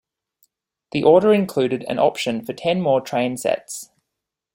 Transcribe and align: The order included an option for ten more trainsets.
The 0.93 1.03
order 1.03 1.31
included 1.31 1.83
an 1.87 1.99
option 1.99 2.43
for 2.43 2.53
ten 2.53 2.81
more 2.81 3.01
trainsets. 3.01 3.91